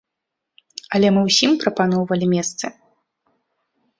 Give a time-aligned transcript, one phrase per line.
[0.97, 2.65] Але мы ўсім прапаноўвалі месцы.